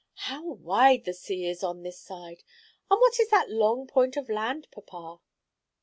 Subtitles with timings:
[0.25, 2.41] How wide the sea is on this side!
[2.89, 5.19] And what is that long point of land, papa?"